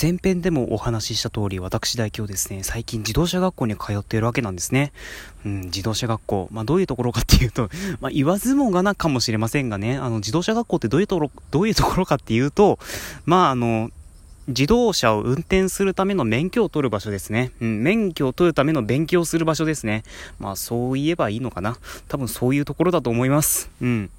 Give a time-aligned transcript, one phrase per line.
[0.00, 4.92] 前編でもお話しした通り、私大京ですね、最近自動車学校に通っているわけなんですね。
[5.44, 6.48] うん、自動車学校。
[6.50, 7.68] まあ、どういうところかっていうと、
[8.00, 12.78] まあ、言わずもがなかもしれませんがね、あの、自動車学校ってどういうところ、どういうところかっていうと、
[13.26, 13.90] まあ、あの、
[14.48, 17.52] 自動車を運転するための免許を取る場所ですね。
[17.60, 20.02] うん、免許を取るための勉強する場所ですね。
[20.40, 21.76] まあ、そう言えばいいのかな。
[22.08, 23.70] 多分そういうところだと思います。
[23.80, 24.10] うん。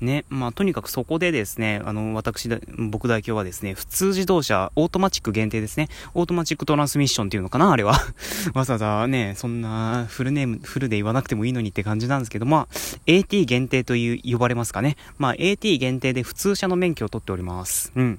[0.00, 5.88] ね、まあ、とにかくそこでですね、あの、私、僕代表はですね、普通自動車、オートマチック限定ですね。
[6.14, 7.94] オートマチックトランスミッションっていうのかなあれは。
[8.54, 12.76] わざわざね、そんな、フルネーム、フルで言わなくてもいいのにって感じなんですけど、まあ、
[13.06, 14.96] AT 限定という、呼ばれますかね。
[15.18, 17.92] まあ、AT 限定で普通車の免許を取っております。
[17.94, 18.18] うん。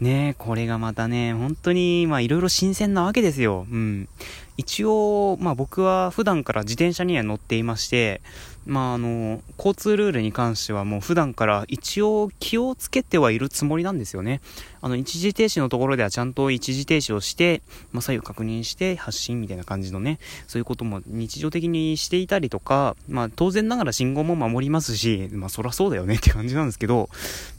[0.00, 3.66] ねこれがまたね、本当に、まあ、いろいろ新鮮なわけですよ。
[3.70, 4.08] うん。
[4.56, 8.20] 一応、まあ僕は普段から自転車には乗っていまして、
[8.66, 14.40] まああの、交通ルールに関してはもう普段から一応気をつけてはいるつもりなんですよね。
[14.80, 17.62] あの、一時停止のところではちゃんと一時停止をして、
[17.92, 27.08] まあ左右確認して発進みたいな感じのね、そういうことも日常的にしていたりとか、まあ当然ながら信号も守りますし、まあそらそうだよねって感じなんですけど、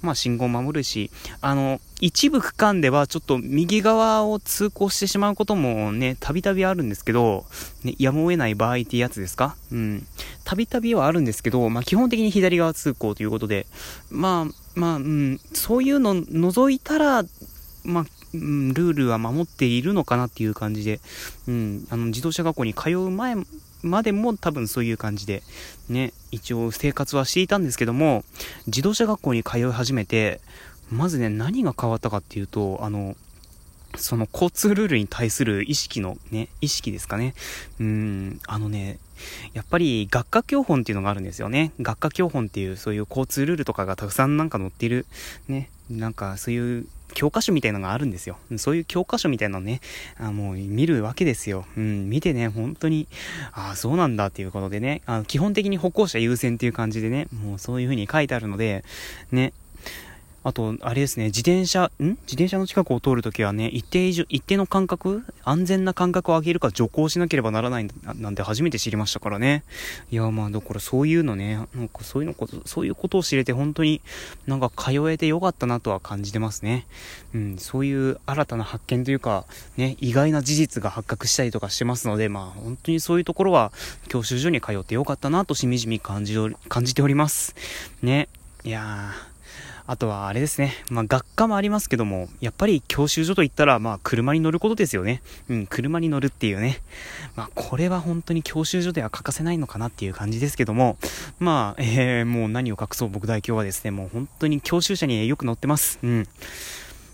[0.02, 1.12] まあ信号守るし、
[1.42, 7.46] あの、一部区間ではちょっと右側を通行してしまうこともね、たびたびあるんんですけど、
[7.84, 9.56] ね、やむを得ない場合ってやつですか？
[9.72, 10.08] うん。
[10.44, 13.68] たびたびはあるんですけど、まあ基本的に左側通行ということで、
[14.10, 17.24] まあ、まあ、うん、そういうの除いたら、
[17.84, 21.00] まあ、ルールは守っているのかなっていう感じで、
[21.48, 23.36] うん、あの、自動車学校に通う前
[23.84, 25.44] までも多分そういう感じで、
[25.88, 28.26] ね、一応生活はしていたんですけども、
[28.68, 30.42] 自動車学校に通い始めて、
[30.92, 33.16] まずね、何が変わったかっていうと、あの、
[33.98, 37.34] その交通ルールに対する意識のね、意識ですかね。
[37.80, 39.00] うん、あのね、
[39.54, 41.72] やっぱり学科教本っていうのがあるんですよね。
[41.80, 45.06] 学科教本っていうそういう交通ルールとかがたくさんなんか載っている、
[45.48, 48.38] ね、なんかそういう教科書みたいのがあるんですよ。
[48.58, 49.80] そういう教科書みたいなのね、
[50.20, 51.66] あもう見るわけですよ。
[51.78, 53.08] うん、見てね、本当に、
[53.54, 58.84] ああ、そうなんだっていうことでね、あの基本的に歩行者優先っていう感じでね、もうそういう風に書いてあるので、
[59.32, 59.54] ね、
[60.48, 62.04] あと、あれですね、自転車、ん？
[62.04, 65.24] 自転車の近くを通るときはね、一定以上、一定の間隔？
[65.44, 69.64] 安全な間隔を上げるか徐行しなければならないなんて初めて知りましたからね。
[70.12, 74.02] いや、まあ、だからそういうのね、なんかそういうのこと、そういうことを知れて本当に
[74.46, 76.86] なんか通えてよかったなとは感じてますね。
[77.34, 79.46] うん、そういう新たな発見というか、
[79.78, 83.72] ね、意外な事実が発覚したりとかしてますので、まあ、本当にそういうところは
[84.10, 86.38] 教習所に通ってよかったなとしみじみ感じ、
[86.70, 87.56] 感じております。
[88.04, 88.30] ね。
[88.64, 89.35] いやー、
[89.88, 90.74] あとはあれですね。
[90.90, 95.22] まあ学科もありますけども、やっぱり教習所といったら、まあ車に乗ることですよね。
[95.48, 96.82] うん、車に乗るっていうね。
[97.36, 100.98] まあこれは本当に教習所では欠かせないのかなっていう感じですけども、
[101.40, 106.00] まあ、えー、もう何を隠そう僕代表はですね、もう本当に教習車によく乗ってます。
[106.02, 106.28] うん。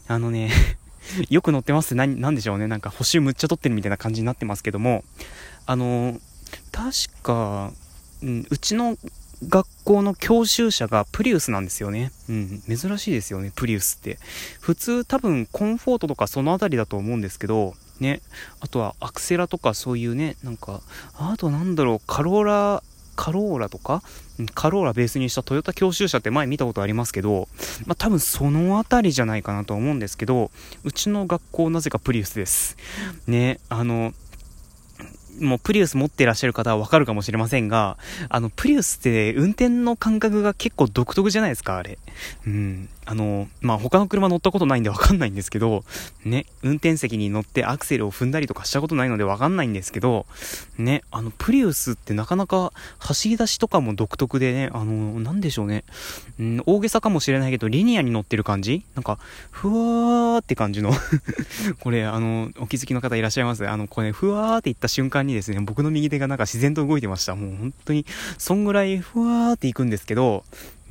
[0.07, 0.51] あのね
[1.29, 2.67] よく乗ってますって何、なんでしょうね。
[2.67, 5.03] なんか補修むっちゃ取ってるみたいな感じになってますけども、
[5.65, 6.19] あの、
[6.71, 7.73] 確か、
[8.21, 8.97] うん、うちの
[9.47, 12.11] 学校の教習車がプリウスなんですよね。
[12.29, 14.19] うん、珍しいですよね、プリウスって。
[14.59, 18.21] 普通多分コンフォートとかそのあたりだと思うんですけど、ね、
[18.59, 20.81] あとはアクセラとかそういうね、なんか、
[21.15, 22.83] あとなんだろう、カローラ、
[23.15, 24.01] カローラとか？
[24.55, 27.47] カローラベースにしたトヨタ教習車って前見たことありますけど、
[27.85, 30.49] まあ、多分そのあたりじゃないかなと思うんですけど、
[30.83, 32.77] うちの学校なぜかプリウスです。
[33.27, 34.13] ね、あの、
[35.39, 37.97] もうプリウス持ってらっしゃる方はわかるかもしれませんが、
[38.29, 41.97] あの、プリウスって運転の感覚が結構独特じゃないですか、あれ。
[42.45, 42.89] うん。
[43.05, 45.83] あの、まあ、他の車乗ったことないんでわかんないんですけど、
[46.23, 50.25] ね、運転席に乗ってアクセルを踏んだりとかしたことないのでわかんないんですけど、
[50.77, 55.83] ね、あの、プリウスってなかなか走り出しとかも独特でね、あの、なんでしょうね、
[56.39, 58.83] うん、大げさかもしれないけど、リニアに乗ってる感じ？
[58.95, 59.17] なんか、
[59.49, 60.91] ふわーって感じの。
[61.81, 63.67] これ、あの、お気づきの方いらっしゃいます？
[63.67, 67.35] あの、これ、ふわーって言った瞬間にですね、僕の右手がなんか自然と動いてました。
[67.35, 68.05] もう本当に、
[68.37, 70.43] そんぐらいふわーって行くんですけど、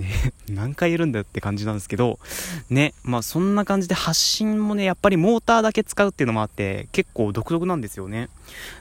[0.48, 2.18] 何回いるんだよって感じなんですけど、
[2.68, 8.28] ね、まあそんな感じで発信もね、やっぱりモーターだけ使うっていうのもあって、結構独特なんですよね。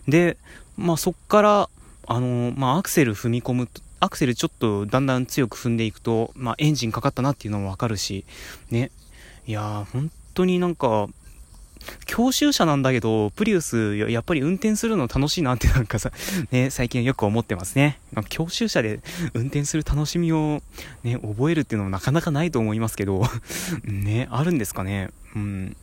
[0.08, 0.38] で、
[0.78, 1.70] まあそっから、
[2.08, 3.70] あのまあアクセル踏み込む
[4.00, 8.26] アクセルちょっとだんだん強く踏んでいくと、まあエンジンかかったなっていうのもわかるし、
[8.72, 8.92] ね、
[9.46, 11.08] いやー、本当になんか、
[12.06, 16.12] 教習者なんだけど、プリウス、やっぱり運転するの楽しいなってなんかさ、
[16.52, 18.00] ね、最近よく思ってますね。
[18.30, 19.00] 教習車で
[19.34, 20.62] 運転する楽しみを
[21.04, 23.24] ね、覚えるっていうのもなかなかないと思いますけど、
[23.84, 25.10] ね、あるんですかね。
[25.36, 25.76] うん。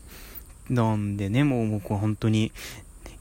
[0.69, 2.53] なんでね、もう僕は本当に、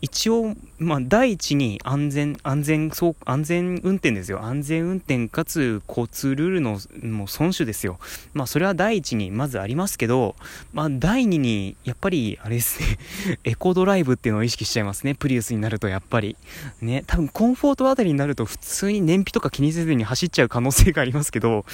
[0.02, 4.44] 一応、まあ、第一に安全、安全、そう、安全運転ですよ。
[4.44, 8.00] 安全運転かつ交通ルールのもう損守ですよ。
[8.34, 10.36] まあ、それは第一にまずありますけど、
[10.74, 15.16] まあ、第二に、やっぱり、あれですね、 エコドライブっていうのを意識しちゃいますね。
[15.16, 16.36] プリウスになると、やっぱり。
[16.82, 21.66] ね、多分コンフォートあたりになると普通に燃費とか気にせずに走っちゃう可能性がありますけど、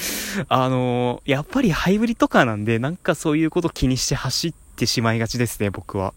[0.47, 6.13] あのー、やっぱりハイブリッドカーなんで、なんかそういうこと気にして走って、てしまいがちですね、僕は。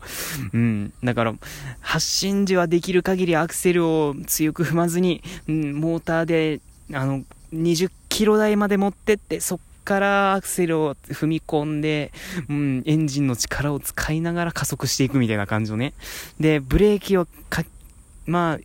[0.52, 0.92] うん。
[1.02, 1.34] だから、
[1.80, 6.60] 発進時はできる限りアクセルを強く踏まずに、うん、モーターで、
[6.92, 7.22] あの、
[7.52, 12.12] 20キロ台まで持ってって、そっからアクセルを踏み込んで、
[12.48, 15.92] うん、エンジンの力を使いながら加速していくみたいな感じのね。
[16.40, 17.64] で、ブレーキをか、
[18.26, 18.58] まあ、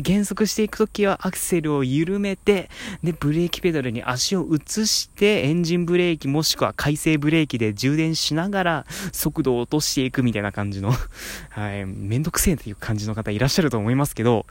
[0.00, 2.70] 減速していくときはアクセルを緩めて、
[3.02, 10.92] で、ブレーキペダルに足を移して、エンジンブレーキもしくは回生ブレーキで充電しながら速度を落としていくみたいな感じの
[11.50, 14.46] はい、めんどくせえという感じの方いらっしゃると思いますけど、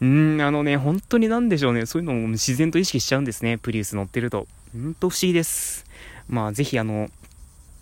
[0.00, 4.46] うーん、あのね、本当になんでしょうね、そういうのも自然と意識しちゃうんですね、プリウス乗ってると。
[4.72, 5.84] ほんと不思議です。
[6.28, 7.10] まあ、ぜひあの、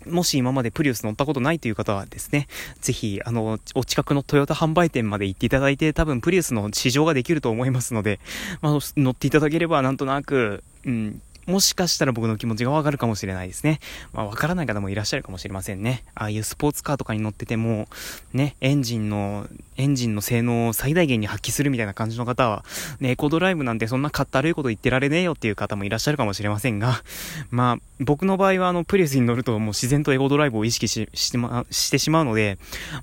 [0.09, 2.47] もし今までプリウス乗ったことないという方はですね、
[2.81, 8.19] ぜひ、あの、お近くのトヨタ販売店まで行っていただいて、多分プリウスの試乗ができると思いますので、
[8.61, 13.79] まあ、乗っていただければなんとなく、うん、もしかしたら僕の気持ちがわかるかもしれないですね。
[14.13, 16.03] まあ、わからない方もいらっしゃるかもしれませんね。
[16.15, 17.87] ああいうスポーツカーとかに乗ってても、
[18.33, 19.47] ね、エンジンの、
[19.77, 22.63] エンジンの性能を最大限に発揮するみたいな感じの方は、
[22.99, 27.01] ね、エコドライブなんてそんなかったるいこと言ってられねえよっていう方もいらっしゃるかもしれませんが、
[27.49, 32.57] まあ、僕の場合はあの、プリスに乗るともう自然とエコドライブを意識し、してま、してしまうので、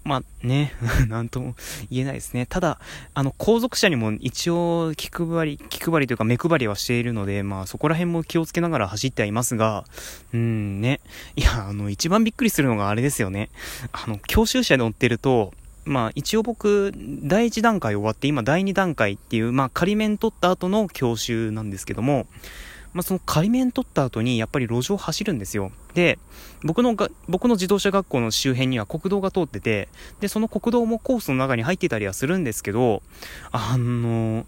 [0.04, 0.74] まあね、
[1.08, 1.54] なんとも
[1.90, 2.46] 言えないですね。
[2.46, 2.78] ただ、
[3.14, 9.84] あの、後続車にも一応気配り、気配りというか目配りはしているので、まあそこら辺も気気をつけながら走ってはいますが、
[10.34, 11.00] うんね。
[11.36, 13.48] いや、あの、一番びっくりするのがあれですよね。
[13.92, 15.54] あの、教習車で乗ってると、
[15.86, 16.92] まあ一応僕、
[17.22, 22.26] 第1段階終わって今第2段階っていう、まあ仮面取った後の教習なんですけども、
[22.92, 25.70] まあその仮面取った後にやっぱり路上走るんですよ。
[25.94, 26.18] で、
[26.62, 29.88] 僕のが、僕の自動車学校の周辺には国道が通ってて、
[30.20, 33.02] で、その国道もコースの中に入ってたりはするんですけど、
[33.52, 34.44] あの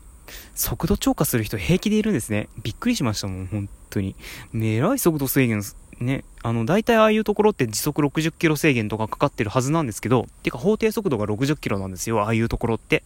[0.54, 2.48] 速度超過する人平気でいるんですね。
[2.62, 4.14] びっくりしましたもん、本当に。
[4.54, 5.62] えらい速度制限、
[6.00, 13.02] ね、あの、大体ああいうところって時速60キロ制限とかかかってるはずなんですけど、てか法定速度が60キロなんですよ、ああいうところって。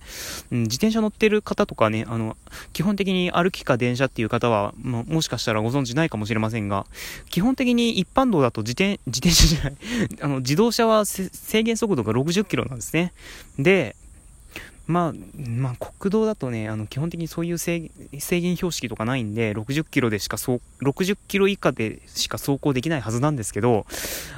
[0.51, 2.37] うん、自転車乗ってる方とかね、あの、
[2.73, 6.87] 基本的に歩きか電車っていう方は、ももしかしたらご存知ないかもしれませんが、
[7.31, 9.77] 基本的に一般道だと自転、自転車じゃない、
[10.21, 13.13] あの、自動車は制限速度が60キロなんですね。
[13.59, 13.97] で、
[14.87, 23.87] まあ、まあ、国道だとね、あの、基本的にそういう制限標識とかないんで、60キロでしかそう、60キロ以下でしか走行できないはずなんですけど、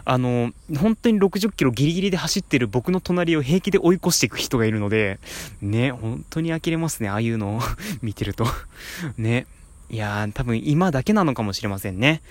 [0.05, 5.19] あの、本当に60キロギリギリで走ってる僕の隣を平気で追い越していく人がいるので、
[5.63, 7.61] ね、本当に呆れますね、ああいうのを
[8.03, 8.47] 見てると
[9.17, 9.47] ね。
[9.91, 12.23] いやー、多分今だけなのかもしれませんね。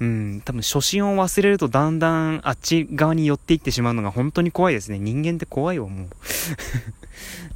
[0.00, 4.98] うん、多分初心を忘れるとだんだんあっち側に寄っていってしまうのが本当に怖いですね。
[4.98, 6.08] 人間って怖いわ、もう。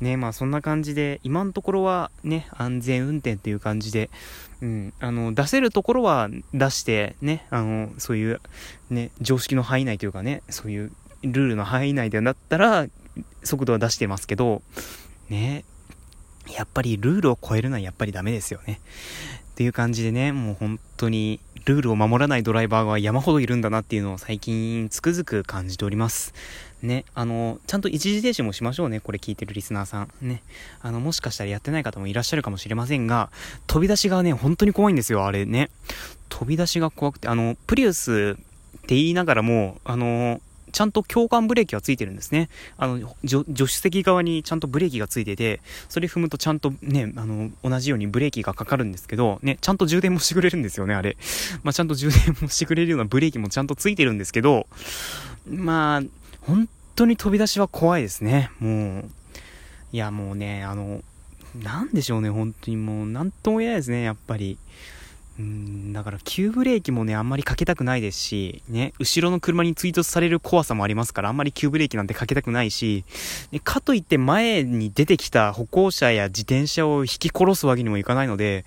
[0.05, 4.11] ね、まあそんな感じで、今のところはね、安全運転っていう感じで、
[4.61, 8.41] うん、あの、出せるところは出して、ね、あの、そういう、
[8.91, 10.93] ね、常識の範囲内というかね、そういう
[11.23, 12.87] ルールの範囲内でだったら、
[13.43, 14.63] 速度は出してますけど、
[15.31, 15.65] ね、
[16.53, 18.81] やっぱりルールを超えるのはやっぱりダメですよね。
[19.55, 26.35] っていう感じでね、もう本当にルールを守らないドライバーが山ほどいるんだなっていうのを最近つくづく感じております。
[26.83, 30.09] ね、あの、ちゃんと一時停止もしましょうね、これ聞いてるリスナーさん。
[30.21, 30.43] ね。
[30.83, 33.31] あの、もしかしたらやってない方もいらっしゃるかもしれませんが、
[33.69, 35.71] 飛び出しがね、本当に怖いんですよ、あれね。
[36.31, 40.41] 飛び出しが怖くて、あの、プリウスって言いながらも、あの、
[40.75, 42.49] ちゃんと共感ブレーキがついてるんですね。
[42.77, 51.17] あの、助手席側にちゃんとブレーキがついてて、それ踏むとちゃんとね、あの、同じようにブレーキがかかるんですけど、ね、ちゃんと充電もしてくれるんですよね、あれ。
[51.63, 54.67] まあ、ちゃんと充電もしてくれるようなブレーキもちゃんとついてるんですけど、
[55.49, 56.03] まあ、
[56.41, 58.51] 本当に飛び出しは怖いですね。
[58.59, 59.11] もう、
[59.93, 61.03] いや、もうね、あの、
[61.63, 64.59] なんでしょうね、本当にもう、なんとも言えないですね、やっぱり。
[65.37, 73.05] うん、だから急ブレーキもね、あんまりかけたくないですし、ね、後ろの車に追突される怖さもありますから、あんまり急ブレーキなんてかけたくないし、
[73.51, 78.65] ね、かといって前に出てきた歩行者や自転車を引き殺すわけにもいかないので、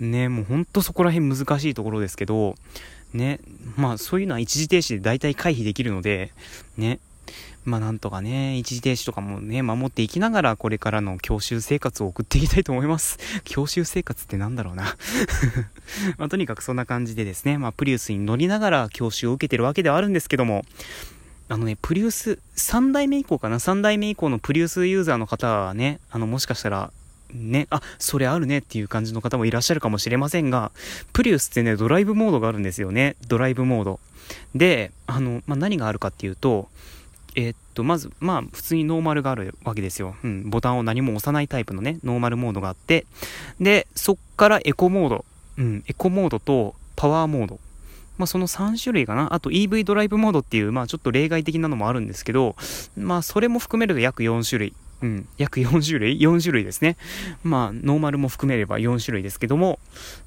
[0.00, 2.56] ね、もうほんとそこら辺難しいところですけど、
[3.12, 3.38] ね、
[3.76, 6.32] まあそういうのは一時停止で大体回避できるので、
[6.76, 6.98] ね、
[7.68, 13.18] まあなんとかね、一時停止とかもね、守っていきながらこれからの教習生活を送っていきたいと思います。
[13.44, 14.96] 教習生活ってなんだろうな
[16.18, 20.64] まあとにかくそんな感じでですね、まあプリウスに乗りながら教習を受けてるわけではあるんですけども、
[21.50, 26.90] あのね、プリウス、3代目以降かな ?3 代目以降のプリウスユーザーの方はね、あの、もしかしたら、
[27.32, 30.72] ね、あ、それあるねっていう感じの方もいらっしゃるかもしれませんが、
[31.12, 33.16] プリウスってね、ドライブモードがあるんですよね。
[33.28, 34.00] ドライブモード。
[34.54, 36.68] で、あの、まあ、何があるかっていうと、
[37.38, 40.16] えー、っと、まず、まあ、普通にノーマルがあるわけですよ。
[40.24, 43.06] うん、ボタンを何も押さないタイプのね、ノーマルモードがあって、
[43.60, 45.24] で、そっからエコモード、
[45.56, 47.60] うん、エコモードとパワーモード。
[48.16, 49.32] まあ、その3種類かな。
[49.32, 52.56] あと EV ドライブモードっていう、まあ、ちょっと例外的なのもあるんですけど、
[52.96, 54.74] まあ、それも含めると約4種類。
[55.00, 56.96] うん、約4種類 ?4 種類ですね。
[57.44, 59.78] まあ、ノーマルも含めれば4種類ですけども、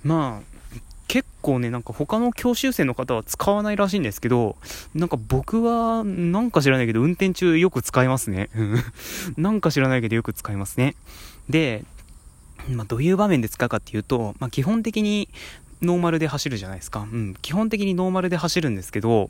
[0.05, 0.50] まあ、
[1.11, 4.55] 結構ね、なんか他の教習生の方は使わないらしいんですけど、
[4.95, 8.49] なんか僕は、なんか知らないけど、運転中よく使いますね。
[9.35, 10.95] なんか知らないけどよく使いますね。
[11.49, 11.83] で、
[12.69, 15.27] まあ、どういう場面で使うかっていうと、まあ、基本的に
[15.81, 17.01] ノーマルで走るじゃないですか。
[17.01, 17.35] うん。
[17.41, 19.29] 基本的にノーマルで走るんですけど、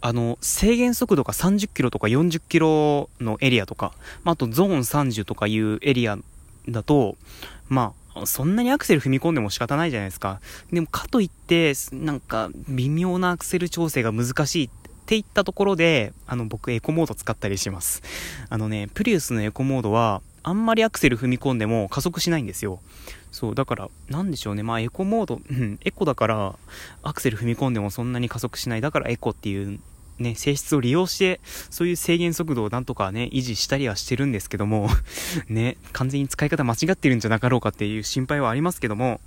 [0.00, 3.90] あの、制限速度が30キロとか40キロのエリアとか、
[4.22, 6.18] まあ、あとゾーン30とかいうエリア
[6.68, 7.16] だと、
[7.68, 10.40] まあ、そんなにアクセル踏み込んでも仕方ないじゃないですか。
[10.72, 14.70] でも、かといって、なんか、微妙なアクセル調整が難しいっ
[15.06, 18.02] ていったところで、あの、僕、エコモード使ったりします。
[18.48, 22.80] あのね、プリウスのエコモードは、あんまりアクセル踏み込んでも加速しないんですよ。
[23.32, 24.62] そう、だから、なんでしょうね。
[24.62, 26.56] まあ、エコモード、うん、エコだから、
[27.02, 28.80] アクセル踏み込んでもそんなに加速しない。
[28.80, 29.80] だからエコっていう
[30.18, 34.88] ね、性質を利用して、そういう制限速度をなんとかね、維持したりはしてるんですけども
[35.48, 39.20] ね、完全に使い方間違ってるんじゃなかろうかっていう心配はありますけども、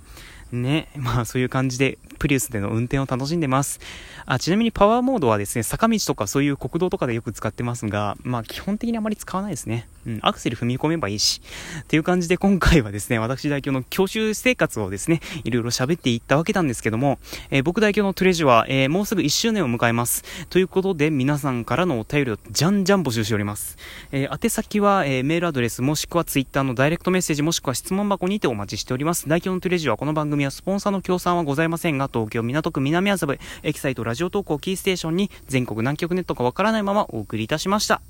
[0.52, 3.80] ね、まあそういう感じで、プリウスでの運転を楽しんでます。
[4.26, 9.88] あ、ちなみにパワーモードはですね、坂道とかそういう国道とかでよく使ってますが、まあ基本的にあまり使わないですね。
[10.06, 11.40] うん、アクセル踏み込めばいいし。
[11.82, 17.18] っていう感じで今回はですね、私代表の教習生活をですね、いろいろ喋っていったわけなんですけども、
[17.50, 20.24] えー、僕代表のトレジュは、えー、もうすぐ1周年を迎えます。
[20.48, 23.76] ということで、皆さんからのお便りをじゃんじゃん募集しております。
[24.12, 29.28] えー、宛先は、えメールアドレスもしくは Twitter のダイレクトメッセージもしくは質問箱にてお待ちしております。
[29.28, 38.00] 代表のトレジュはこの番組はスポンサーの協賛はございませんが、東京港区南麻布エキサイトラジオ投稿キーステーションに全国南極ネットがわからないままお送りいたしました。